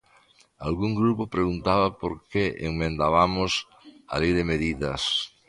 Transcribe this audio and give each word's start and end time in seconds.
Algún 0.67 0.91
grupo 1.01 1.23
preguntaba 1.35 1.87
por 1.99 2.13
que 2.31 2.43
emendabamos 2.69 3.51
a 4.13 4.15
Lei 4.21 4.31
de 4.39 4.47
medidas. 4.51 5.01